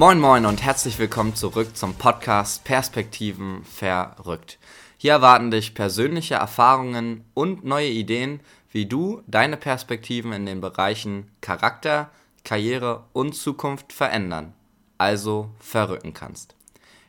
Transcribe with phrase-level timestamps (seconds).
[0.00, 4.58] Moin Moin und herzlich willkommen zurück zum Podcast Perspektiven verrückt.
[4.96, 8.40] Hier erwarten dich persönliche Erfahrungen und neue Ideen,
[8.72, 12.08] wie du deine Perspektiven in den Bereichen Charakter,
[12.44, 14.54] Karriere und Zukunft verändern,
[14.96, 16.54] also verrücken kannst.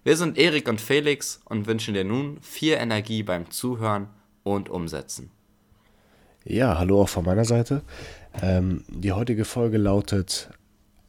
[0.03, 4.09] Wir sind Erik und Felix und wünschen dir nun viel Energie beim Zuhören
[4.43, 5.31] und Umsetzen.
[6.43, 7.83] Ja, hallo auch von meiner Seite.
[8.41, 10.49] Ähm, die heutige Folge lautet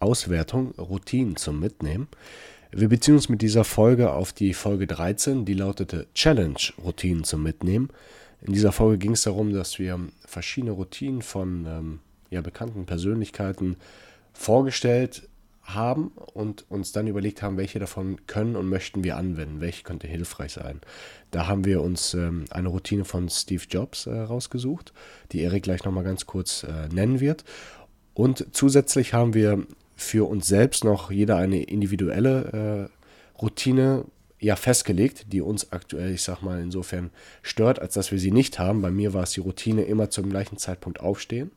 [0.02, 2.08] Auswertung, Routinen zum Mitnehmen.
[2.72, 7.42] Wir beziehen uns mit dieser Folge auf die Folge 13, die lautete Challenge, Routinen zum
[7.42, 7.90] Mitnehmen.
[8.40, 11.98] In dieser Folge ging es darum, dass wir verschiedene Routinen von ähm,
[12.30, 13.76] ja, bekannten Persönlichkeiten
[14.32, 15.28] vorgestellt
[15.62, 20.08] haben und uns dann überlegt haben, welche davon können und möchten wir anwenden, welche könnte
[20.08, 20.80] hilfreich sein.
[21.30, 24.92] Da haben wir uns ähm, eine Routine von Steve Jobs äh, rausgesucht,
[25.30, 27.44] die Erik gleich nochmal ganz kurz äh, nennen wird.
[28.14, 29.66] Und zusätzlich haben wir
[30.02, 34.04] für uns selbst noch jeder eine individuelle äh, Routine
[34.42, 37.10] ja festgelegt, die uns aktuell, ich sag mal, insofern
[37.42, 38.82] stört, als dass wir sie nicht haben.
[38.82, 41.52] Bei mir war es die Routine immer zum gleichen Zeitpunkt aufstehen.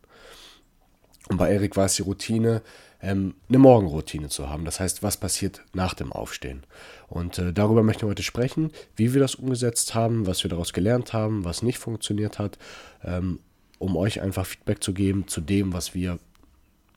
[1.28, 2.62] Und bei Erik war es die Routine,
[3.02, 4.66] ähm, eine Morgenroutine zu haben.
[4.66, 6.64] Das heißt, was passiert nach dem Aufstehen?
[7.08, 10.72] Und äh, darüber möchten wir heute sprechen, wie wir das umgesetzt haben, was wir daraus
[10.72, 12.60] gelernt haben, was nicht funktioniert hat,
[13.04, 13.40] ähm,
[13.80, 16.20] um euch einfach Feedback zu geben zu dem, was wir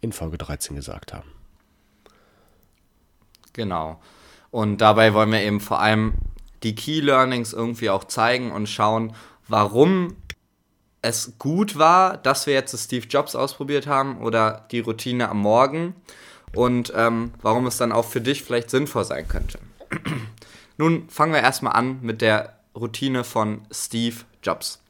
[0.02, 1.37] in Folge 13 gesagt haben.
[3.58, 4.00] Genau.
[4.52, 6.14] Und dabei wollen wir eben vor allem
[6.62, 9.14] die Key Learnings irgendwie auch zeigen und schauen,
[9.48, 10.14] warum
[11.02, 15.96] es gut war, dass wir jetzt Steve Jobs ausprobiert haben oder die Routine am Morgen
[16.54, 19.58] und ähm, warum es dann auch für dich vielleicht sinnvoll sein könnte.
[20.76, 24.80] Nun fangen wir erstmal an mit der Routine von Steve Jobs.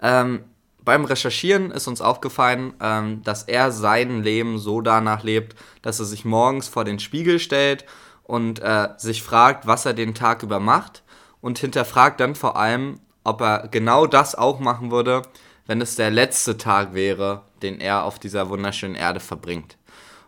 [0.00, 0.44] Ähm,
[0.88, 6.06] beim Recherchieren ist uns aufgefallen, ähm, dass er sein Leben so danach lebt, dass er
[6.06, 7.84] sich morgens vor den Spiegel stellt
[8.22, 11.02] und äh, sich fragt, was er den Tag über macht
[11.42, 15.24] und hinterfragt dann vor allem, ob er genau das auch machen würde,
[15.66, 19.76] wenn es der letzte Tag wäre, den er auf dieser wunderschönen Erde verbringt.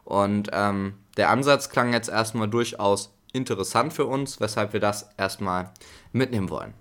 [0.04, 5.70] Und ähm, der Ansatz klang jetzt erstmal durchaus interessant für uns, weshalb wir das erstmal
[6.12, 6.74] mitnehmen wollen.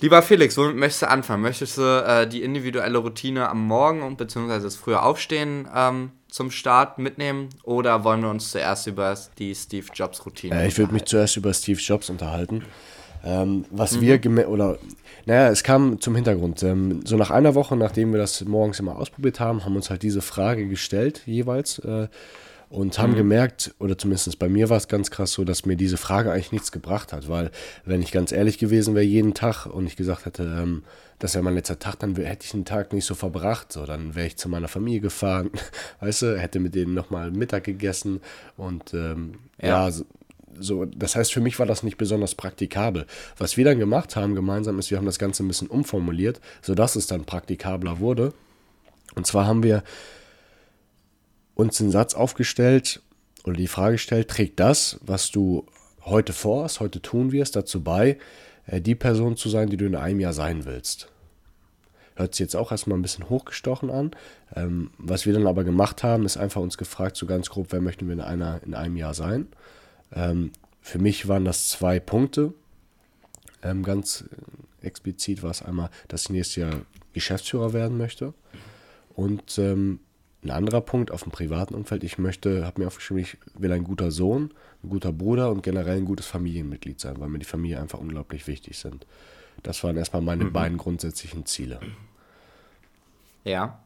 [0.00, 1.42] Lieber Felix, womit möchtest du anfangen?
[1.42, 6.50] Möchtest du äh, die individuelle Routine am Morgen und beziehungsweise das frühe Aufstehen ähm, zum
[6.50, 10.94] Start mitnehmen oder wollen wir uns zuerst über die Steve Jobs Routine äh, Ich würde
[10.94, 12.64] mich zuerst über Steve Jobs unterhalten.
[13.22, 14.00] Ähm, was mhm.
[14.00, 14.78] wir oder
[15.26, 16.62] naja, es kam zum Hintergrund.
[16.62, 20.02] Ähm, so nach einer Woche, nachdem wir das morgens immer ausprobiert haben, haben uns halt
[20.02, 22.08] diese Frage gestellt jeweils äh,
[22.70, 23.16] und haben mhm.
[23.16, 26.52] gemerkt, oder zumindest bei mir war es ganz krass so, dass mir diese Frage eigentlich
[26.52, 27.50] nichts gebracht hat, weil
[27.84, 30.84] wenn ich ganz ehrlich gewesen wäre jeden Tag und ich gesagt hätte, ähm,
[31.18, 33.72] das wäre mein letzter Tag, dann hätte ich den Tag nicht so verbracht.
[33.72, 35.50] So, dann wäre ich zu meiner Familie gefahren,
[36.00, 38.20] weißt du, hätte mit denen nochmal Mittag gegessen
[38.56, 40.04] und ähm, ja, ja so,
[40.58, 43.06] so, das heißt, für mich war das nicht besonders praktikabel.
[43.36, 46.96] Was wir dann gemacht haben gemeinsam ist, wir haben das Ganze ein bisschen umformuliert, sodass
[46.96, 48.32] es dann praktikabler wurde.
[49.16, 49.82] Und zwar haben wir
[51.60, 53.02] uns den Satz aufgestellt
[53.44, 55.66] oder die Frage gestellt, trägt das, was du
[56.04, 58.18] heute vorhast, heute tun wirst, dazu bei,
[58.66, 61.08] äh, die Person zu sein, die du in einem Jahr sein willst.
[62.16, 64.10] Hört sich jetzt auch erstmal ein bisschen hochgestochen an.
[64.54, 67.80] Ähm, was wir dann aber gemacht haben, ist einfach uns gefragt, so ganz grob, wer
[67.80, 69.48] möchten wir in, einer, in einem Jahr sein.
[70.14, 72.52] Ähm, für mich waren das zwei Punkte.
[73.62, 74.24] Ähm, ganz
[74.82, 76.80] explizit war es einmal, dass ich nächstes Jahr
[77.12, 78.34] Geschäftsführer werden möchte.
[79.14, 80.00] Und ähm,
[80.42, 83.84] ein anderer Punkt auf dem privaten Umfeld, ich möchte, habe mir aufgeschrieben, ich will ein
[83.84, 84.50] guter Sohn,
[84.82, 88.46] ein guter Bruder und generell ein gutes Familienmitglied sein, weil mir die Familie einfach unglaublich
[88.46, 89.06] wichtig sind.
[89.62, 90.52] Das waren erstmal meine mhm.
[90.52, 91.80] beiden grundsätzlichen Ziele.
[93.44, 93.78] Ja.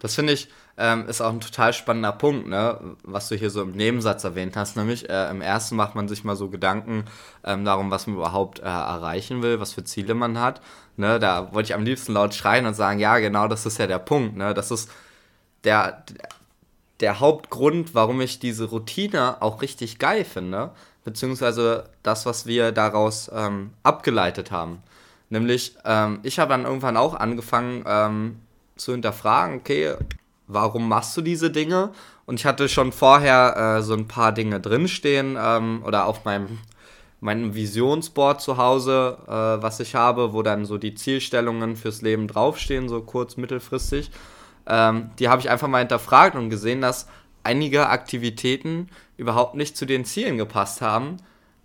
[0.00, 2.78] Das finde ich, ähm, ist auch ein total spannender Punkt, ne?
[3.02, 4.76] was du hier so im Nebensatz erwähnt hast.
[4.76, 7.04] Nämlich äh, im ersten macht man sich mal so Gedanken
[7.42, 10.60] ähm, darum, was man überhaupt äh, erreichen will, was für Ziele man hat.
[10.96, 11.18] Ne?
[11.18, 13.98] Da wollte ich am liebsten laut schreien und sagen, ja, genau, das ist ja der
[13.98, 14.36] Punkt.
[14.36, 14.54] Ne?
[14.54, 14.88] Das ist
[15.64, 16.04] der,
[17.00, 20.70] der Hauptgrund, warum ich diese Routine auch richtig geil finde,
[21.04, 24.82] beziehungsweise das, was wir daraus ähm, abgeleitet haben.
[25.30, 28.40] Nämlich, ähm, ich habe dann irgendwann auch angefangen ähm,
[28.76, 29.94] zu hinterfragen, okay,
[30.46, 31.90] warum machst du diese Dinge?
[32.26, 36.58] Und ich hatte schon vorher äh, so ein paar Dinge drinstehen ähm, oder auf meinem,
[37.20, 42.28] meinem Visionsboard zu Hause, äh, was ich habe, wo dann so die Zielstellungen fürs Leben
[42.28, 44.10] draufstehen, so kurz, mittelfristig.
[44.68, 47.08] Ähm, die habe ich einfach mal hinterfragt und gesehen, dass
[47.42, 51.16] einige Aktivitäten überhaupt nicht zu den Zielen gepasst haben,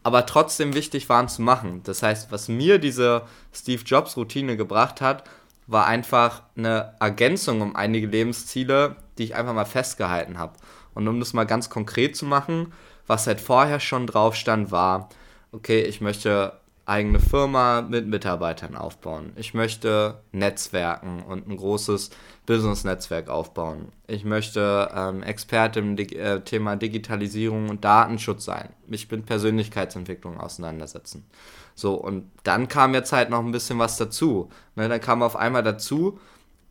[0.01, 1.81] aber trotzdem wichtig waren zu machen.
[1.83, 3.23] Das heißt, was mir diese
[3.53, 5.23] Steve Jobs Routine gebracht hat,
[5.67, 10.53] war einfach eine Ergänzung um einige Lebensziele, die ich einfach mal festgehalten habe.
[10.93, 12.73] Und um das mal ganz konkret zu machen,
[13.07, 15.09] was halt vorher schon drauf stand, war,
[15.51, 16.53] okay, ich möchte
[16.85, 19.31] eigene Firma mit Mitarbeitern aufbauen.
[19.37, 22.09] Ich möchte Netzwerken und ein großes
[22.45, 23.87] Business-Netzwerk aufbauen.
[24.07, 28.69] Ich möchte ähm, Experte im Dig äh, Thema Digitalisierung und Datenschutz sein.
[28.89, 31.25] Ich bin Persönlichkeitsentwicklung auseinandersetzen.
[31.73, 34.49] So, und dann kam jetzt halt noch ein bisschen was dazu.
[34.75, 36.19] Ne, dann kam auf einmal dazu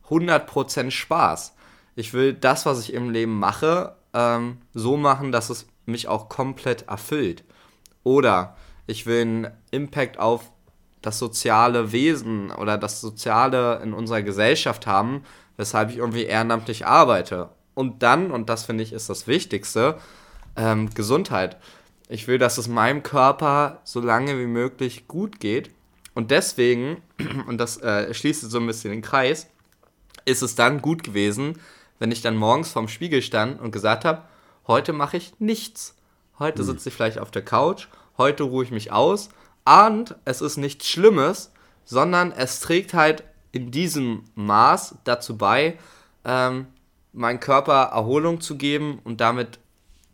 [0.09, 1.55] 100% Spaß.
[1.95, 6.29] Ich will das, was ich im Leben mache, ähm, so machen, dass es mich auch
[6.29, 7.43] komplett erfüllt.
[8.03, 8.55] Oder
[8.87, 10.51] ich will einen Impact auf
[11.01, 15.23] das soziale Wesen oder das Soziale in unserer Gesellschaft haben,
[15.57, 17.49] weshalb ich irgendwie ehrenamtlich arbeite.
[17.75, 19.97] Und dann, und das finde ich ist das Wichtigste,
[20.55, 21.57] ähm, Gesundheit.
[22.09, 25.71] Ich will, dass es meinem Körper so lange wie möglich gut geht.
[26.13, 27.01] Und deswegen,
[27.47, 29.47] und das äh, schließt so ein bisschen den Kreis,
[30.25, 31.59] ist es dann gut gewesen,
[31.99, 34.23] wenn ich dann morgens vorm Spiegel stand und gesagt habe,
[34.67, 35.95] heute mache ich nichts.
[36.39, 36.65] Heute hm.
[36.65, 39.29] sitze ich vielleicht auf der Couch heute ruhe ich mich aus.
[39.65, 41.51] Und es ist nichts Schlimmes,
[41.85, 45.77] sondern es trägt halt in diesem Maß dazu bei,
[46.25, 46.67] ähm,
[47.13, 49.59] meinem Körper Erholung zu geben und damit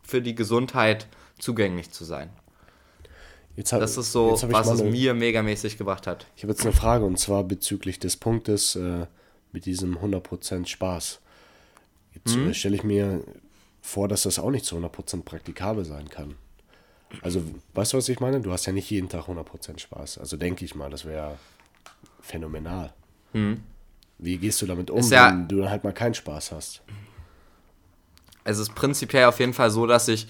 [0.03, 1.07] für die Gesundheit
[1.39, 2.29] zugänglich zu sein.
[3.57, 6.27] Hab, das ist so, was es mir megamäßig gebracht hat.
[6.37, 9.05] Ich habe jetzt eine Frage und zwar bezüglich des Punktes äh,
[9.51, 11.19] mit diesem 100% Spaß.
[12.13, 12.53] Jetzt mhm.
[12.53, 13.21] stelle ich mir
[13.81, 16.35] vor, dass das auch nicht zu 100% praktikabel sein kann.
[17.21, 17.41] Also,
[17.73, 18.39] weißt du, was ich meine?
[18.39, 20.19] Du hast ja nicht jeden Tag 100% Spaß.
[20.19, 21.38] Also denke ich mal, das wäre
[22.21, 22.94] phänomenal.
[23.33, 23.61] Mhm.
[24.17, 26.81] Wie gehst du damit um, ja, wenn du halt mal keinen Spaß hast?
[28.44, 30.27] Es ist prinzipiell auf jeden Fall so, dass ich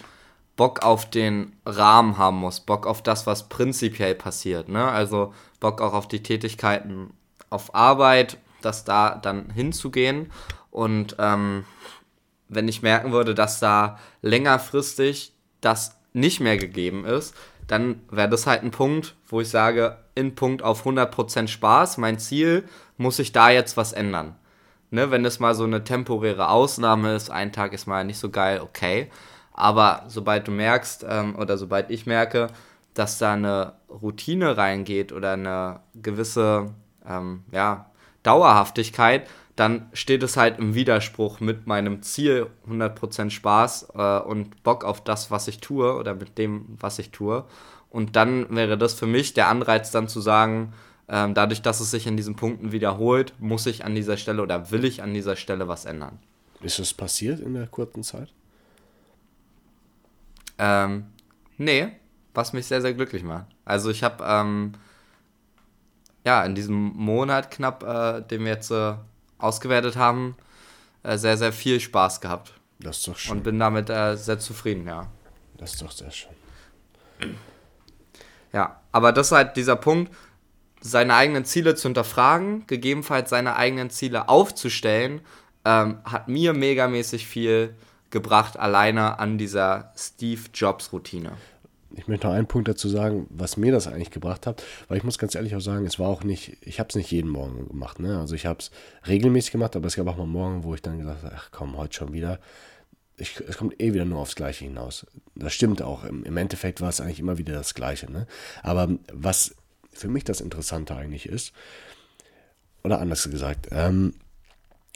[0.55, 4.67] Bock auf den Rahmen haben muss, Bock auf das, was prinzipiell passiert.
[4.67, 4.85] Ne?
[4.85, 7.13] Also Bock auch auf die Tätigkeiten
[7.49, 10.31] auf Arbeit, das da dann hinzugehen.
[10.69, 11.65] Und ähm,
[12.49, 17.35] wenn ich merken würde, dass da längerfristig das nicht mehr gegeben ist,
[17.67, 22.19] dann wäre das halt ein Punkt, wo ich sage, in Punkt auf 100% Spaß, mein
[22.19, 22.63] Ziel,
[22.97, 24.35] muss ich da jetzt was ändern.
[24.91, 28.31] Ne, wenn es mal so eine temporäre Ausnahme ist, ein Tag ist mal nicht so
[28.31, 29.11] geil, okay.
[29.53, 32.47] Aber sobald du merkst, ähm, oder sobald ich merke,
[32.95, 36.73] dass da eine Routine reingeht oder eine gewisse
[37.07, 37.91] ähm, ja,
[38.23, 39.27] Dauerhaftigkeit,
[39.59, 45.03] dann steht es halt im Widerspruch mit meinem Ziel 100% Spaß äh, und Bock auf
[45.03, 47.43] das, was ich tue oder mit dem, was ich tue.
[47.89, 50.71] Und dann wäre das für mich der Anreiz dann zu sagen,
[51.09, 54.71] ähm, dadurch, dass es sich in diesen Punkten wiederholt, muss ich an dieser Stelle oder
[54.71, 56.19] will ich an dieser Stelle was ändern.
[56.61, 58.31] Ist das passiert in der kurzen Zeit?
[60.57, 61.07] Ähm,
[61.57, 61.89] nee,
[62.33, 63.47] was mich sehr, sehr glücklich macht.
[63.65, 64.71] Also ich habe ähm,
[66.23, 68.93] ja in diesem Monat knapp, äh, den wir jetzt äh,
[69.39, 70.35] ausgewertet haben,
[71.03, 72.53] äh, sehr, sehr viel Spaß gehabt.
[72.79, 73.37] Das ist doch schön.
[73.37, 75.07] Und bin damit äh, sehr zufrieden, ja.
[75.57, 76.31] Das ist doch sehr schön.
[78.53, 80.13] Ja, aber das ist halt dieser Punkt,
[80.81, 85.21] seine eigenen Ziele zu hinterfragen, gegebenenfalls seine eigenen Ziele aufzustellen,
[85.65, 87.75] ähm, hat mir megamäßig viel
[88.11, 91.33] gebracht, alleine an dieser Steve Jobs Routine
[91.95, 95.03] ich möchte noch einen Punkt dazu sagen, was mir das eigentlich gebracht hat, weil ich
[95.03, 97.67] muss ganz ehrlich auch sagen, es war auch nicht, ich habe es nicht jeden Morgen
[97.67, 98.19] gemacht, ne?
[98.19, 98.71] Also ich habe es
[99.07, 101.77] regelmäßig gemacht, aber es gab auch mal Morgen, wo ich dann gesagt habe, ach komm,
[101.77, 102.39] heute schon wieder.
[103.17, 105.05] Ich, es kommt eh wieder nur aufs Gleiche hinaus.
[105.35, 106.05] Das stimmt auch.
[106.05, 108.09] Im, im Endeffekt war es eigentlich immer wieder das Gleiche.
[108.09, 108.27] Ne?
[108.63, 109.55] Aber was
[109.91, 111.53] für mich das Interessante eigentlich ist,
[112.83, 114.13] oder anders gesagt, ähm,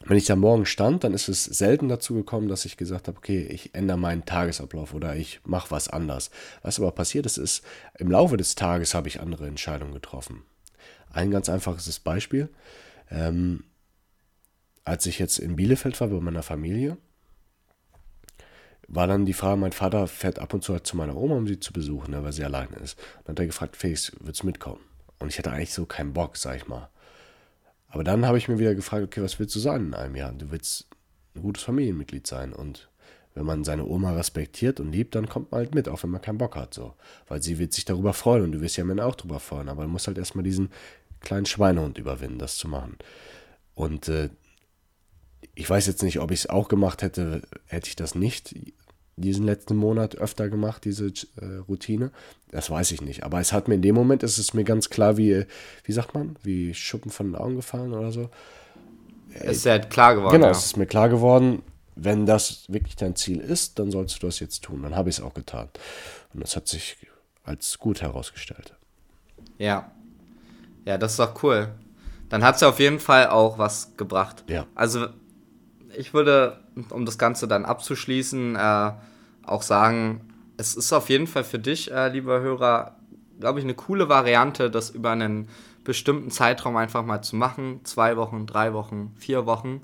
[0.05, 3.17] wenn ich da morgen stand, dann ist es selten dazu gekommen, dass ich gesagt habe,
[3.17, 6.29] okay, ich ändere meinen Tagesablauf oder ich mache was anders.
[6.61, 7.63] Was aber passiert ist, ist,
[7.97, 10.43] im Laufe des Tages habe ich andere Entscheidungen getroffen.
[11.11, 12.49] Ein ganz einfaches Beispiel.
[13.09, 13.63] Ähm,
[14.83, 16.97] als ich jetzt in Bielefeld war bei meiner Familie,
[18.87, 21.47] war dann die Frage, mein Vater fährt ab und zu halt zu meiner Oma, um
[21.47, 22.99] sie zu besuchen, weil sie alleine ist.
[23.19, 24.81] Und dann hat er gefragt, Felix, willst du mitkommen?
[25.19, 26.89] Und ich hatte eigentlich so keinen Bock, sag ich mal.
[27.93, 30.33] Aber dann habe ich mir wieder gefragt, okay, was willst du sein in einem Jahr?
[30.33, 30.87] Du willst
[31.35, 32.89] ein gutes Familienmitglied sein und
[33.35, 36.21] wenn man seine Oma respektiert und liebt, dann kommt man halt mit, auch wenn man
[36.21, 36.95] keinen Bock hat, so.
[37.27, 39.83] Weil sie wird sich darüber freuen und du wirst ja mir auch darüber freuen, aber
[39.83, 40.71] du musst halt erstmal diesen
[41.19, 42.97] kleinen Schweinehund überwinden, das zu machen.
[43.75, 44.29] Und äh,
[45.53, 48.55] ich weiß jetzt nicht, ob ich es auch gemacht hätte, hätte ich das nicht
[49.17, 52.11] diesen letzten Monat öfter gemacht, diese äh, Routine.
[52.53, 53.23] Das weiß ich nicht.
[53.23, 55.47] Aber es hat mir in dem Moment, ist es mir ganz klar, wie,
[55.85, 58.29] wie sagt man, wie Schuppen von den Augen gefallen oder so.
[59.33, 60.33] Es ist ja klar geworden.
[60.33, 60.51] Genau, ja.
[60.51, 61.63] es ist mir klar geworden,
[61.95, 64.83] wenn das wirklich dein Ziel ist, dann sollst du das jetzt tun.
[64.83, 65.67] Dann habe ich es auch getan.
[66.31, 66.95] Und das hat sich
[67.43, 68.75] als gut herausgestellt.
[69.57, 69.91] Ja.
[70.85, 71.69] Ja, das ist doch cool.
[72.29, 74.43] Dann hat es ja auf jeden Fall auch was gebracht.
[74.47, 74.67] Ja.
[74.75, 75.07] Also
[75.97, 76.59] ich würde,
[76.91, 78.91] um das Ganze dann abzuschließen, äh,
[79.43, 82.95] auch sagen, es ist auf jeden Fall für dich, äh, lieber Hörer,
[83.39, 85.47] glaube ich, eine coole Variante, das über einen
[85.83, 87.81] bestimmten Zeitraum einfach mal zu machen.
[87.83, 89.81] Zwei Wochen, drei Wochen, vier Wochen.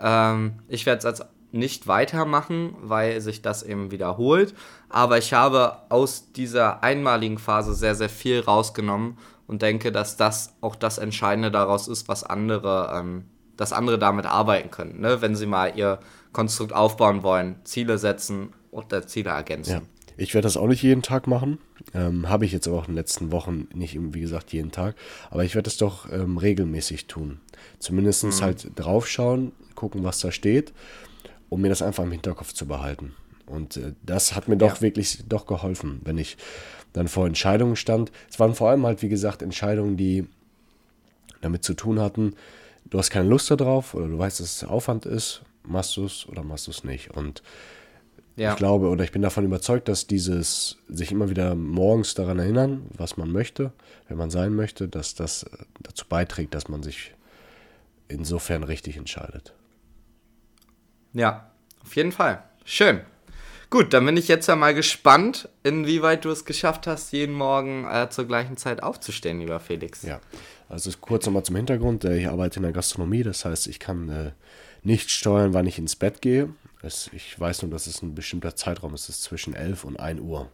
[0.00, 4.54] Ähm, ich werde es als nicht weitermachen, weil sich das eben wiederholt.
[4.88, 10.54] Aber ich habe aus dieser einmaligen Phase sehr, sehr viel rausgenommen und denke, dass das
[10.62, 13.24] auch das Entscheidende daraus ist, was andere, ähm,
[13.58, 15.00] dass andere damit arbeiten können.
[15.00, 15.20] Ne?
[15.20, 15.98] Wenn sie mal ihr
[16.32, 19.72] Konstrukt aufbauen wollen, Ziele setzen oder Ziele ergänzen.
[19.72, 19.82] Ja.
[20.16, 21.58] Ich werde das auch nicht jeden Tag machen.
[21.94, 24.94] Ähm, Habe ich jetzt aber auch in den letzten Wochen nicht, wie gesagt, jeden Tag.
[25.30, 27.40] Aber ich werde es doch ähm, regelmäßig tun.
[27.78, 28.40] Zumindest mhm.
[28.40, 30.72] halt draufschauen, gucken, was da steht,
[31.48, 33.14] um mir das einfach im Hinterkopf zu behalten.
[33.46, 34.80] Und äh, das hat mir doch ja.
[34.80, 36.36] wirklich doch geholfen, wenn ich
[36.92, 38.12] dann vor Entscheidungen stand.
[38.30, 40.26] Es waren vor allem halt, wie gesagt, Entscheidungen, die
[41.40, 42.34] damit zu tun hatten,
[42.84, 46.26] du hast keine Lust darauf oder du weißt, dass es Aufwand ist, machst du es
[46.28, 47.10] oder machst du es nicht.
[47.10, 47.42] Und
[48.36, 48.52] ja.
[48.52, 52.86] Ich glaube oder ich bin davon überzeugt, dass dieses sich immer wieder morgens daran erinnern,
[52.96, 53.72] was man möchte,
[54.08, 55.48] wenn man sein möchte, dass das äh,
[55.80, 57.14] dazu beiträgt, dass man sich
[58.08, 59.52] insofern richtig entscheidet.
[61.12, 61.50] Ja,
[61.84, 62.42] auf jeden Fall.
[62.64, 63.00] Schön.
[63.68, 67.86] Gut, dann bin ich jetzt ja mal gespannt, inwieweit du es geschafft hast, jeden Morgen
[67.90, 70.02] äh, zur gleichen Zeit aufzustehen, lieber Felix.
[70.02, 70.20] Ja,
[70.68, 72.04] also kurz nochmal zum Hintergrund.
[72.04, 74.32] Äh, ich arbeite in der Gastronomie, das heißt, ich kann äh,
[74.82, 76.50] nicht steuern, wann ich ins Bett gehe.
[76.82, 79.08] Es, ich weiß nur, dass es ein bestimmter Zeitraum ist.
[79.08, 80.50] Es ist zwischen 11 und 1 Uhr.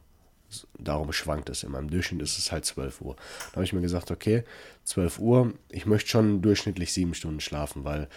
[0.78, 1.78] Darum schwankt es immer.
[1.78, 3.16] Im Durchschnitt ist es halt 12 Uhr.
[3.50, 4.44] Da habe ich mir gesagt, okay,
[4.84, 8.08] 12 Uhr, ich möchte schon durchschnittlich sieben Stunden schlafen, weil,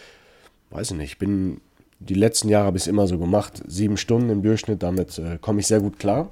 [0.70, 1.62] weiß ich nicht, ich bin,
[2.00, 5.68] die letzten Jahre habe immer so gemacht, sieben Stunden im Durchschnitt, damit äh, komme ich
[5.68, 6.32] sehr gut klar.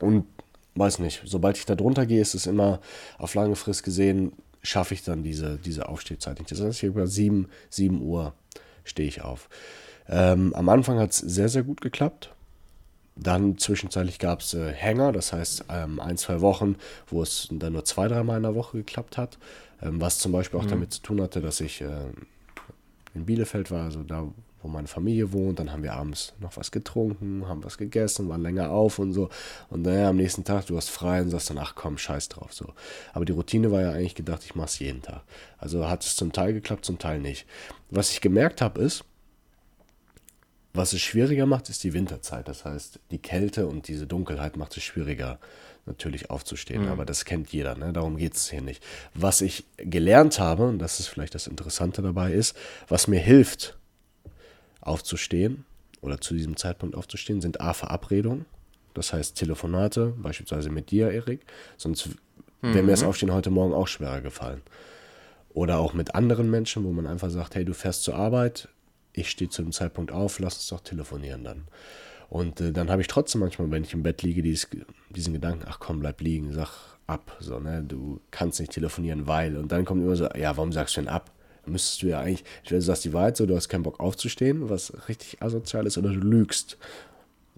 [0.00, 0.26] Und
[0.74, 2.80] weiß nicht, sobald ich da drunter gehe, ist es immer
[3.16, 6.50] auf lange Frist gesehen, schaffe ich dann diese, diese Aufstehzeit nicht.
[6.50, 8.34] Das heißt, ich über 7, 7 Uhr
[8.84, 9.48] stehe ich auf.
[10.08, 12.32] Ähm, am Anfang hat es sehr, sehr gut geklappt.
[13.16, 16.76] Dann zwischenzeitlich gab es äh, Hänger, das heißt ähm, ein, zwei Wochen,
[17.08, 19.38] wo es dann nur zwei, dreimal in der Woche geklappt hat.
[19.82, 20.70] Ähm, was zum Beispiel auch mhm.
[20.70, 22.06] damit zu tun hatte, dass ich äh,
[23.14, 24.28] in Bielefeld war, also da,
[24.62, 25.58] wo meine Familie wohnt.
[25.58, 29.28] Dann haben wir abends noch was getrunken, haben was gegessen, waren länger auf und so.
[29.68, 32.28] Und dann ja, am nächsten Tag, du hast frei und sagst dann, ach komm, scheiß
[32.28, 32.52] drauf.
[32.52, 32.72] So.
[33.12, 35.22] Aber die Routine war ja eigentlich gedacht, ich mache es jeden Tag.
[35.58, 37.46] Also hat es zum Teil geklappt, zum Teil nicht.
[37.90, 39.04] Was ich gemerkt habe, ist,
[40.74, 42.48] was es schwieriger macht, ist die Winterzeit.
[42.48, 45.38] Das heißt, die Kälte und diese Dunkelheit macht es schwieriger,
[45.86, 46.84] natürlich aufzustehen.
[46.84, 46.88] Mhm.
[46.88, 47.92] Aber das kennt jeder, ne?
[47.92, 48.82] darum geht es hier nicht.
[49.14, 52.56] Was ich gelernt habe, und das ist vielleicht das Interessante dabei, ist,
[52.86, 53.76] was mir hilft,
[54.80, 55.64] aufzustehen
[56.00, 58.46] oder zu diesem Zeitpunkt aufzustehen, sind A, Verabredungen.
[58.94, 61.40] Das heißt Telefonate, beispielsweise mit dir, Erik.
[61.76, 62.08] Sonst
[62.62, 62.74] mhm.
[62.74, 64.62] wäre mir das Aufstehen heute Morgen auch schwerer gefallen.
[65.50, 68.68] Oder auch mit anderen Menschen, wo man einfach sagt, hey, du fährst zur Arbeit,
[69.18, 71.64] ich stehe zu dem Zeitpunkt auf, lass uns doch telefonieren dann.
[72.28, 74.68] Und äh, dann habe ich trotzdem manchmal, wenn ich im Bett liege, dieses,
[75.10, 79.56] diesen Gedanken, ach komm, bleib liegen, sag ab, so, ne, du kannst nicht telefonieren, weil.
[79.56, 81.30] Und dann kommt immer so, ja, warum sagst du denn ab?
[81.64, 84.68] Dann müsstest du ja eigentlich, du sagst die Wahrheit so, du hast keinen Bock aufzustehen,
[84.68, 86.76] was richtig asozial ist, oder du lügst.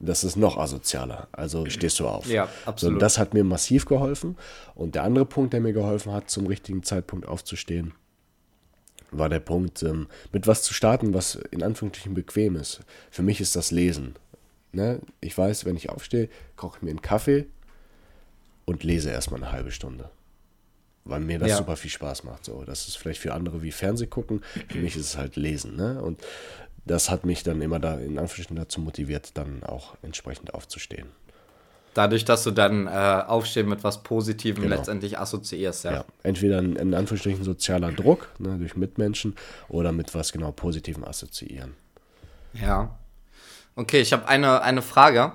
[0.03, 1.29] Das ist noch asozialer.
[1.31, 2.27] Also stehst du auf.
[2.27, 2.95] Ja, absolut.
[2.95, 4.39] So, das hat mir massiv geholfen.
[4.75, 7.93] Und der andere Punkt, der mir geholfen hat, zum richtigen Zeitpunkt aufzustehen,
[9.11, 12.81] war der Punkt, ähm, mit was zu starten, was in Anführungsstrichen bequem ist.
[13.11, 14.15] Für mich ist das Lesen.
[14.73, 15.01] Ne?
[15.21, 17.47] Ich weiß, wenn ich aufstehe, koche ich mir einen Kaffee
[18.65, 20.11] und lese erstmal eine halbe Stunde.
[21.05, 21.57] Weil mir das ja.
[21.57, 22.45] super viel Spaß macht.
[22.45, 24.43] So, das ist vielleicht für andere wie Fernseh gucken.
[24.69, 25.75] Für mich ist es halt Lesen.
[25.75, 26.01] Ne?
[26.01, 26.21] Und
[26.85, 31.09] das hat mich dann immer da in Anführungsstrichen dazu motiviert, dann auch entsprechend aufzustehen.
[31.95, 34.77] Dadurch, dass du dann äh, Aufstehen mit was Positivem genau.
[34.77, 35.93] letztendlich assoziierst, ja.
[35.93, 36.05] ja.
[36.23, 39.35] Entweder ein, in Anführungsstrichen sozialer Druck ne, durch Mitmenschen
[39.69, 41.75] oder mit was genau Positivem assoziieren.
[42.55, 42.97] Ja.
[43.75, 45.33] Okay, ich habe eine, eine Frage.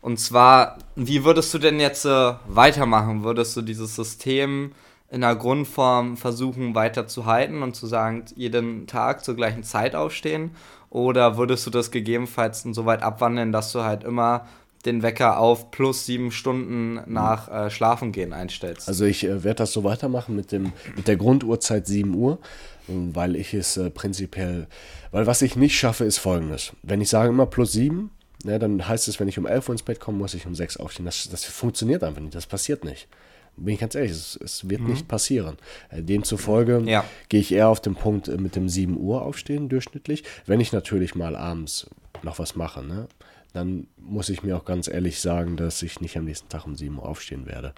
[0.00, 3.24] Und zwar, wie würdest du denn jetzt äh, weitermachen?
[3.24, 4.72] Würdest du dieses System
[5.10, 10.52] in der Grundform versuchen weiterzuhalten und zu sagen, jeden Tag zur gleichen Zeit aufstehen?
[10.90, 14.46] Oder würdest du das gegebenenfalls so weit abwandeln, dass du halt immer
[14.84, 18.88] den Wecker auf plus sieben Stunden nach äh, Schlafengehen einstellst.
[18.88, 22.38] Also ich äh, werde das so weitermachen mit, dem, mit der Grunduhrzeit 7 Uhr,
[22.86, 24.66] weil ich es äh, prinzipiell,
[25.10, 26.72] weil was ich nicht schaffe, ist folgendes.
[26.82, 28.10] Wenn ich sage immer plus 7,
[28.44, 30.54] ne, dann heißt es, wenn ich um 11 Uhr ins Bett komme, muss ich um
[30.54, 31.06] 6 aufstehen.
[31.06, 33.08] Das, das funktioniert einfach nicht, das passiert nicht.
[33.56, 34.90] Bin ich ganz ehrlich, es, es wird mhm.
[34.90, 35.56] nicht passieren.
[35.90, 37.04] Äh, demzufolge ja.
[37.28, 40.24] gehe ich eher auf den Punkt äh, mit dem 7 Uhr aufstehen, durchschnittlich.
[40.46, 41.90] Wenn ich natürlich mal abends
[42.22, 43.08] noch was mache, ne?
[43.52, 46.76] Dann muss ich mir auch ganz ehrlich sagen, dass ich nicht am nächsten Tag um
[46.76, 47.72] 7 Uhr aufstehen werde.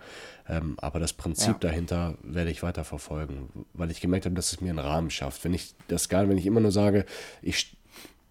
[0.48, 1.70] Ähm, aber das Prinzip ja.
[1.70, 5.44] dahinter werde ich weiter verfolgen, weil ich gemerkt habe, dass es mir einen Rahmen schafft.
[5.44, 7.04] Wenn ich das gar, wenn ich immer nur sage,
[7.40, 7.76] ich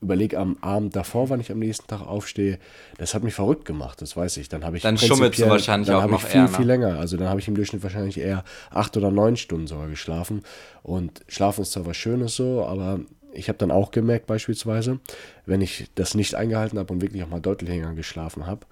[0.01, 2.60] überlege am Abend davor, wann ich am nächsten Tag aufstehe,
[2.98, 4.50] das hat mich verrückt gemacht, das weiß ich.
[4.50, 6.55] Dann habe ich Dann schummelst du wahrscheinlich dann auch habe noch ich viel, eher, ne?
[6.55, 7.00] viel länger.
[7.00, 10.43] Also dann habe ich im Durchschnitt wahrscheinlich eher acht oder neun Stunden sogar geschlafen.
[10.84, 13.01] Und Schlafen ist zwar was Schönes so, aber
[13.34, 15.00] ich habe dann auch gemerkt beispielsweise,
[15.46, 18.66] wenn ich das nicht eingehalten habe und wirklich auch mal deutlich länger geschlafen habe,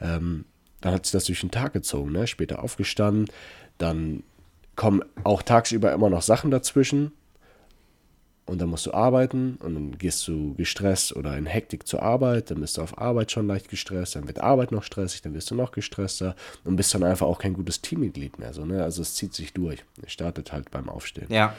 [0.00, 0.44] ähm,
[0.80, 2.12] dann hat sich das durch den Tag gezogen.
[2.12, 2.26] Ne?
[2.26, 3.26] Später aufgestanden,
[3.78, 4.22] dann
[4.76, 7.12] kommen auch tagsüber immer noch Sachen dazwischen.
[8.46, 12.50] Und dann musst du arbeiten und dann gehst du gestresst oder in Hektik zur Arbeit,
[12.50, 15.50] dann bist du auf Arbeit schon leicht gestresst, dann wird Arbeit noch stressig, dann wirst
[15.50, 18.52] du noch gestresster und bist dann einfach auch kein gutes Teammitglied mehr.
[18.52, 18.82] So, ne?
[18.82, 19.82] Also es zieht sich durch.
[20.04, 21.28] Es startet halt beim Aufstehen.
[21.30, 21.54] Ja.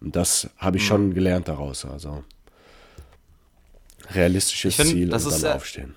[0.00, 1.84] Und das habe ich schon gelernt daraus.
[1.84, 2.24] Also
[4.10, 5.94] realistisches find, Ziel das und ist dann ja- aufstehen.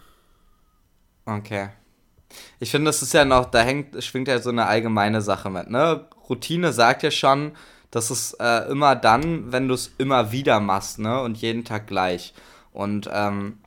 [1.26, 1.70] Okay.
[2.60, 5.70] Ich finde, das ist ja noch, da hängt, schwingt ja so eine allgemeine Sache mit,
[5.70, 6.06] ne?
[6.30, 7.52] Routine sagt ja schon,
[7.92, 11.22] dass es äh, immer dann, wenn du es immer wieder machst, ne?
[11.22, 12.34] Und jeden Tag gleich.
[12.72, 13.58] Und ähm,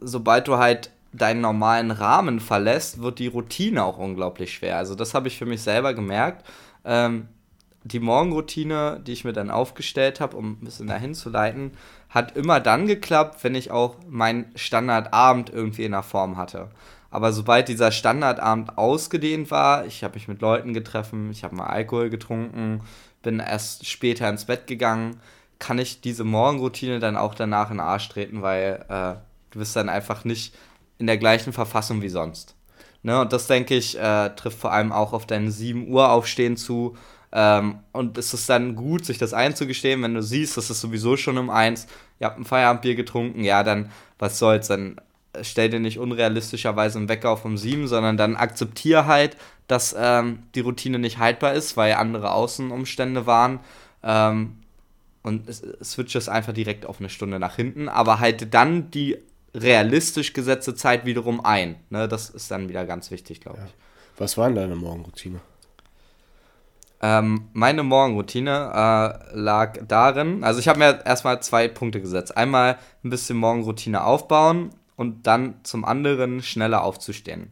[0.00, 4.78] sobald du halt deinen normalen Rahmen verlässt, wird die Routine auch unglaublich schwer.
[4.78, 6.44] Also das habe ich für mich selber gemerkt.
[6.84, 7.28] Ähm,
[7.84, 11.72] die Morgenroutine, die ich mir dann aufgestellt habe, um ein bisschen dahin zu leiten,
[12.08, 16.68] hat immer dann geklappt, wenn ich auch meinen Standardabend irgendwie in der Form hatte.
[17.10, 21.66] Aber sobald dieser Standardabend ausgedehnt war, ich habe mich mit Leuten getroffen, ich habe mal
[21.66, 22.80] Alkohol getrunken,
[23.22, 25.20] bin erst später ins Bett gegangen,
[25.58, 29.20] kann ich diese Morgenroutine dann auch danach in den Arsch treten, weil äh,
[29.50, 30.54] du bist dann einfach nicht
[30.98, 32.56] in der gleichen Verfassung wie sonst.
[33.04, 36.56] Ne, und das, denke ich, äh, trifft vor allem auch auf dein 7 Uhr Aufstehen
[36.56, 36.96] zu.
[37.32, 41.16] Ähm, und es ist dann gut, sich das einzugestehen, wenn du siehst, das ist sowieso
[41.16, 41.86] schon um eins,
[42.20, 45.00] ihr habt ein Feierabendbier getrunken, ja, dann was soll's, dann
[45.40, 49.36] stell dir nicht unrealistischerweise einen Wecker auf um 7, sondern dann akzeptier halt,
[49.66, 53.60] dass ähm, die Routine nicht haltbar ist, weil andere Außenumstände waren.
[54.02, 54.58] Ähm,
[55.22, 55.48] und
[55.82, 59.18] switch es einfach direkt auf eine Stunde nach hinten, aber halte dann die
[59.54, 61.76] realistisch gesetzte Zeit wiederum ein.
[61.90, 63.74] Ne, das ist dann wieder ganz wichtig, glaube ich.
[64.18, 65.40] Was war denn deine Morgenroutine?
[67.02, 72.36] Ähm, meine Morgenroutine äh, lag darin, also ich habe mir erstmal zwei Punkte gesetzt.
[72.36, 77.50] Einmal ein bisschen Morgenroutine aufbauen und dann zum anderen schneller aufzustehen.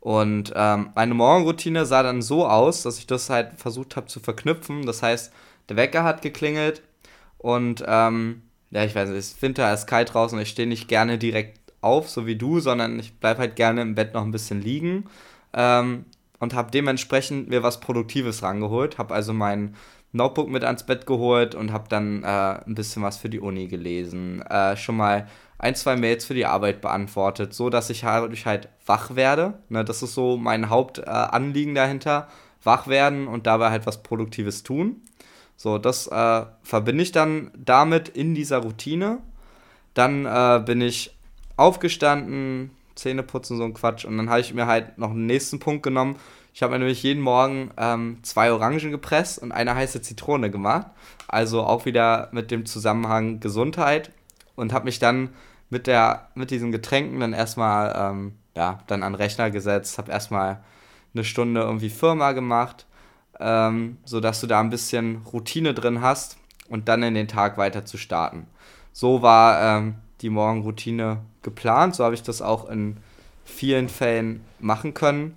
[0.00, 4.20] Und ähm, meine Morgenroutine sah dann so aus, dass ich das halt versucht habe zu
[4.20, 4.84] verknüpfen.
[4.84, 5.32] Das heißt,
[5.70, 6.82] der Wecker hat geklingelt
[7.38, 10.68] und ähm, ja, ich weiß nicht, es ist Winter, es ist kalt draußen, ich stehe
[10.68, 14.22] nicht gerne direkt auf, so wie du, sondern ich bleibe halt gerne im Bett noch
[14.22, 15.06] ein bisschen liegen.
[15.54, 16.04] Ähm,
[16.44, 18.98] und habe dementsprechend mir was Produktives rangeholt.
[18.98, 19.74] Habe also mein
[20.12, 23.66] Notebook mit ans Bett geholt und habe dann äh, ein bisschen was für die Uni
[23.66, 24.42] gelesen.
[24.42, 25.26] Äh, schon mal
[25.58, 29.54] ein, zwei Mails für die Arbeit beantwortet, so dass ich dadurch halt wach werde.
[29.70, 32.28] Ne, das ist so mein Hauptanliegen äh, dahinter.
[32.62, 35.00] Wach werden und dabei halt was Produktives tun.
[35.56, 39.18] So, das äh, verbinde ich dann damit in dieser Routine.
[39.94, 41.16] Dann äh, bin ich
[41.56, 44.04] aufgestanden, Zähne putzen, so ein Quatsch.
[44.04, 46.16] Und dann habe ich mir halt noch einen nächsten Punkt genommen.
[46.52, 50.86] Ich habe mir nämlich jeden Morgen ähm, zwei Orangen gepresst und eine heiße Zitrone gemacht.
[51.26, 54.10] Also auch wieder mit dem Zusammenhang Gesundheit.
[54.56, 55.30] Und habe mich dann
[55.70, 59.98] mit, der, mit diesen Getränken dann erstmal ähm, ja, dann an den Rechner gesetzt.
[59.98, 60.62] Habe erstmal
[61.14, 62.86] eine Stunde irgendwie Firma gemacht,
[63.40, 66.36] ähm, sodass du da ein bisschen Routine drin hast
[66.68, 68.46] und dann in den Tag weiter zu starten.
[68.92, 71.94] So war ähm, die Morgenroutine geplant.
[71.94, 72.96] So habe ich das auch in
[73.44, 75.36] vielen Fällen machen können.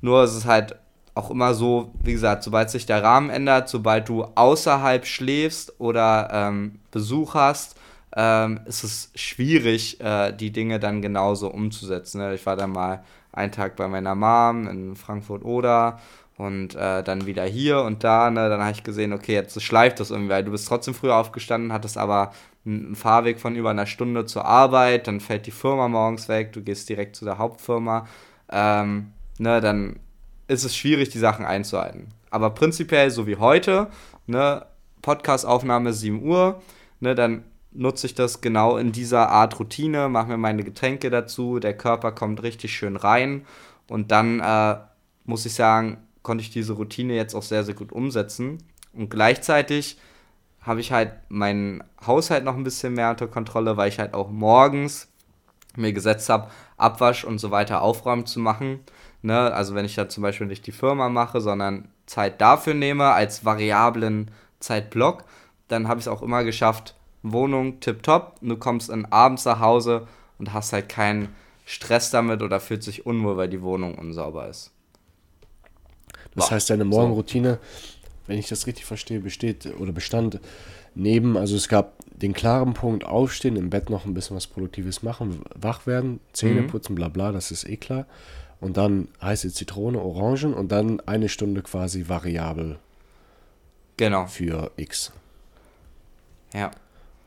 [0.00, 0.76] Nur ist es halt
[1.14, 6.30] auch immer so, wie gesagt, sobald sich der Rahmen ändert, sobald du außerhalb schläfst oder
[6.32, 7.76] ähm, Besuch hast,
[8.16, 12.20] ähm, ist es schwierig, äh, die Dinge dann genauso umzusetzen.
[12.20, 12.34] Ne?
[12.34, 16.00] Ich war dann mal einen Tag bei meiner Mom in Frankfurt oder
[16.36, 18.30] und äh, dann wieder hier und da.
[18.30, 18.48] Ne?
[18.48, 21.72] Dann habe ich gesehen, okay, jetzt schleift das irgendwie, weil du bist trotzdem früher aufgestanden,
[21.72, 22.32] hattest aber
[22.66, 26.62] einen Fahrweg von über einer Stunde zur Arbeit, dann fällt die Firma morgens weg, du
[26.62, 28.06] gehst direkt zu der Hauptfirma.
[28.50, 29.98] Ähm, ne, dann
[30.48, 32.08] ist es schwierig, die Sachen einzuhalten.
[32.30, 33.88] Aber prinzipiell, so wie heute,
[34.26, 34.66] ne,
[35.02, 36.60] Podcast-Aufnahme 7 Uhr,
[37.00, 41.60] ne, dann nutze ich das genau in dieser Art Routine, mache mir meine Getränke dazu,
[41.60, 43.46] der Körper kommt richtig schön rein
[43.88, 44.76] und dann äh,
[45.24, 48.58] muss ich sagen, konnte ich diese Routine jetzt auch sehr, sehr gut umsetzen.
[48.92, 49.98] Und gleichzeitig
[50.62, 54.30] habe ich halt meinen Haushalt noch ein bisschen mehr unter Kontrolle, weil ich halt auch
[54.30, 55.08] morgens
[55.76, 58.80] mir gesetzt habe, Abwasch und so weiter aufräumen zu machen.
[59.22, 59.52] Ne?
[59.52, 63.44] Also wenn ich da zum Beispiel nicht die Firma mache, sondern Zeit dafür nehme als
[63.44, 65.24] variablen Zeitblock,
[65.68, 70.08] dann habe ich es auch immer geschafft, Wohnung tipptopp, du kommst dann abends nach Hause
[70.38, 71.28] und hast halt keinen
[71.64, 74.72] Stress damit oder fühlt sich unwohl, weil die Wohnung unsauber ist.
[76.34, 77.58] Das Boah, heißt, deine Morgenroutine,
[78.30, 80.38] wenn ich das richtig verstehe, besteht oder bestand
[80.94, 85.02] neben, also es gab den klaren Punkt aufstehen, im Bett noch ein bisschen was Produktives
[85.02, 86.68] machen, wach werden, Zähne Mhm.
[86.68, 88.06] putzen, bla bla, das ist eh klar.
[88.60, 92.78] Und dann heiße Zitrone, Orangen und dann eine Stunde quasi variabel
[93.96, 94.26] Genau.
[94.26, 95.12] für X.
[96.54, 96.70] Ja.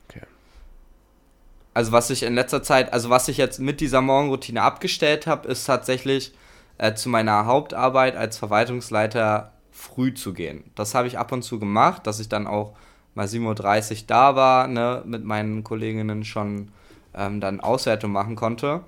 [0.08, 0.22] Okay.
[1.74, 5.48] Also was ich in letzter Zeit, also was ich jetzt mit dieser Morgenroutine abgestellt habe,
[5.50, 6.34] ist tatsächlich
[6.78, 10.64] äh, zu meiner Hauptarbeit als Verwaltungsleiter früh zu gehen.
[10.76, 12.74] Das habe ich ab und zu gemacht, dass ich dann auch
[13.16, 16.70] mal 7.30 Uhr da war, ne, mit meinen Kolleginnen schon
[17.14, 18.82] ähm, dann Auswertung machen konnte.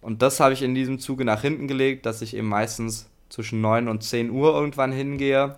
[0.00, 3.60] Und das habe ich in diesem Zuge nach hinten gelegt, dass ich eben meistens zwischen
[3.60, 5.56] 9 und 10 Uhr irgendwann hingehe.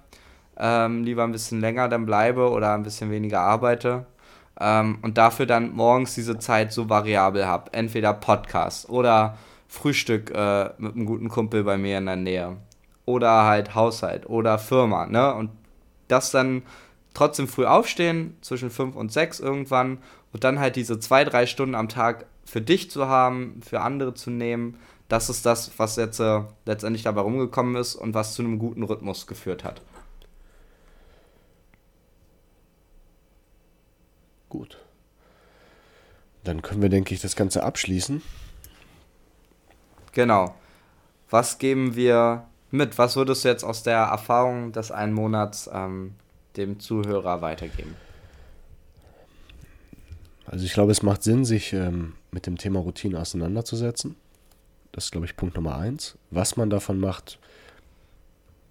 [0.57, 4.07] Ähm, lieber ein bisschen länger dann bleibe oder ein bisschen weniger arbeite.
[4.61, 7.73] Ähm, und dafür dann morgens diese Zeit so variabel habe.
[7.73, 12.57] Entweder Podcast oder Frühstück äh, mit einem guten Kumpel bei mir in der Nähe.
[13.07, 15.07] Oder halt Haushalt oder Firma.
[15.07, 15.35] Ne?
[15.35, 15.51] Und
[16.09, 16.62] das dann
[17.12, 19.99] trotzdem früh aufstehen, zwischen 5 und 6 irgendwann.
[20.33, 24.14] Und dann halt diese zwei, drei Stunden am Tag für dich zu haben, für andere
[24.14, 24.79] zu nehmen.
[25.09, 28.83] Das ist das, was jetzt äh, letztendlich dabei rumgekommen ist und was zu einem guten
[28.83, 29.81] Rhythmus geführt hat.
[34.49, 34.79] Gut.
[36.43, 38.23] Dann können wir, denke ich, das Ganze abschließen.
[40.12, 40.55] Genau.
[41.31, 42.99] Was geben wir mit?
[42.99, 46.15] Was würdest du jetzt aus der Erfahrung des einen Monats ähm,
[46.57, 47.97] dem Zuhörer weitergeben?
[50.47, 54.17] Also ich glaube, es macht Sinn, sich ähm, mit dem Thema Routine auseinanderzusetzen.
[54.93, 56.19] Das ist, glaube ich, Punkt Nummer eins.
[56.31, 57.39] Was man davon macht,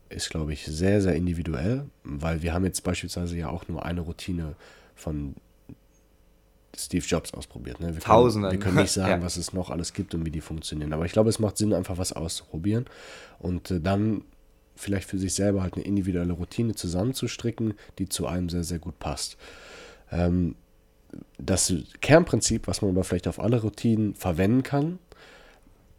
[0.10, 4.02] ist, glaube ich, sehr, sehr individuell, weil wir haben jetzt beispielsweise ja auch nur eine
[4.02, 4.56] Routine
[4.96, 5.36] von
[6.75, 7.79] Steve Jobs ausprobiert.
[7.79, 7.88] Ne?
[7.88, 8.51] Wir können, Tausende.
[8.51, 9.25] Wir können nicht sagen, Ja.
[9.25, 10.93] was es noch alles gibt und wie die funktionieren.
[10.93, 12.86] Aber ich glaube, es macht Sinn, einfach was auszuprobieren
[13.39, 14.23] und äh, dann
[14.75, 18.97] vielleicht für sich selber halt eine individuelle Routine zusammenzustricken, die zu einem sehr, sehr gut
[18.99, 19.38] passt.
[20.12, 20.55] Ähm,
[21.38, 24.97] das Kernprinzip, was man aber vielleicht auf alle Routinen verwenden kann,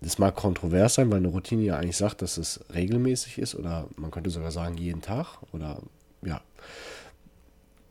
[0.01, 3.89] das mag kontrovers sein, weil eine Routine ja eigentlich sagt, dass es regelmäßig ist oder
[3.97, 5.81] man könnte sogar sagen jeden Tag oder
[6.23, 6.41] ja.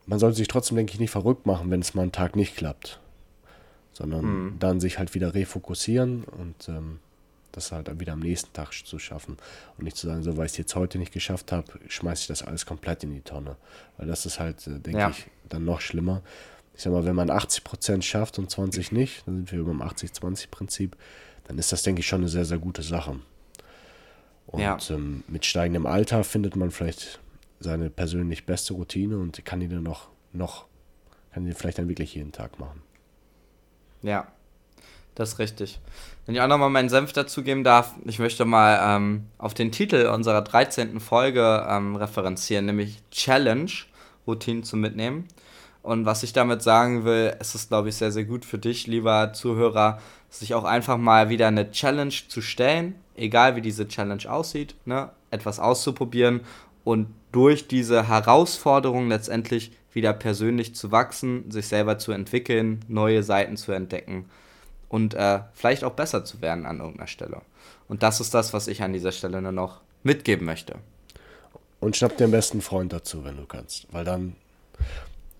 [0.06, 2.56] Man sollte sich trotzdem, denke ich, nicht verrückt machen, wenn es mal einen Tag nicht
[2.56, 3.00] klappt,
[3.92, 6.98] sondern dann sich halt wieder refokussieren und ähm,
[7.52, 9.36] das halt dann wieder am nächsten Tag zu schaffen
[9.78, 12.26] und nicht zu sagen, so weil ich es jetzt heute nicht geschafft habe, schmeiße ich
[12.26, 13.56] das alles komplett in die Tonne,
[13.96, 15.10] weil das ist halt, äh, denke Ja.
[15.10, 16.20] ich, dann noch schlimmer.
[16.76, 19.80] Ich sag mal, wenn man 80% schafft und 20 nicht, dann sind wir über dem
[19.82, 20.96] 80-20-Prinzip,
[21.44, 23.20] dann ist das, denke ich, schon eine sehr, sehr gute Sache.
[24.48, 24.76] Und Ja.
[24.90, 27.20] ähm, mit steigendem Alter findet man vielleicht
[27.60, 30.66] seine persönlich beste Routine und kann die dann noch, noch,
[31.32, 32.82] kann die vielleicht dann wirklich jeden Tag machen.
[34.02, 34.26] Ja,
[35.14, 35.80] das ist richtig.
[36.26, 40.06] Wenn ich auch nochmal meinen Senf dazugeben darf, ich möchte mal ähm, auf den Titel
[40.06, 41.00] unserer 13.
[41.00, 43.70] Folge ähm, referenzieren, nämlich Challenge,
[44.26, 45.28] Routinen zu mitnehmen.
[45.82, 48.86] Und was ich damit sagen will, es ist, glaube ich, sehr, sehr gut für dich,
[48.86, 54.24] lieber Zuhörer, sich auch einfach mal wieder eine Challenge zu stellen, egal wie diese Challenge
[54.28, 55.10] aussieht, ne?
[55.30, 56.40] etwas auszuprobieren
[56.84, 63.56] und durch diese Herausforderung letztendlich wieder persönlich zu wachsen, sich selber zu entwickeln, neue Seiten
[63.56, 64.26] zu entdecken
[64.88, 67.40] und äh, vielleicht auch besser zu werden an irgendeiner Stelle.
[67.88, 70.76] Und das ist das, was ich an dieser Stelle nur noch mitgeben möchte.
[71.80, 74.34] Und schnapp dir am besten einen Freund dazu, wenn du kannst, weil dann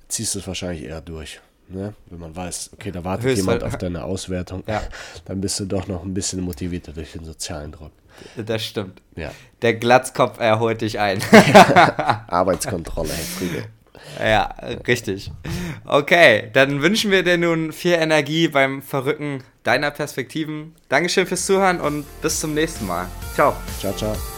[0.09, 1.40] ziehst du es wahrscheinlich eher durch.
[1.68, 1.94] Ne?
[2.11, 4.83] Wenn man weiß, okay, da wartet Höchst- jemand auf deine Auswertung, Ja.
[5.24, 7.92] dann bist du doch noch ein bisschen motivierter durch den sozialen Druck.
[8.37, 9.00] Das stimmt.
[9.16, 9.31] Ja.
[9.62, 11.20] Der Glatzkopf erholt dich ein.
[12.29, 13.64] Arbeitskontrolle, Herr Krügel.
[14.20, 14.55] ja,
[14.87, 15.31] richtig.
[15.85, 20.74] Okay, dann wünschen wir dir nun viel Energie beim Verrücken deiner Perspektiven.
[20.88, 23.07] Dankeschön fürs Zuhören und bis zum nächsten Mal.
[23.35, 23.55] Ciao.
[23.81, 24.34] Ciao, ciao.